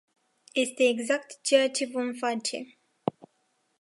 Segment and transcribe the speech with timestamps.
[0.55, 2.57] Este exact ceea ce vom face.